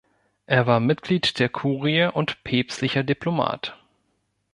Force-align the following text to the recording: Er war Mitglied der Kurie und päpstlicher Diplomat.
Er 0.47 0.65
war 0.65 0.79
Mitglied 0.79 1.37
der 1.37 1.47
Kurie 1.47 2.05
und 2.11 2.43
päpstlicher 2.43 3.03
Diplomat. 3.03 3.77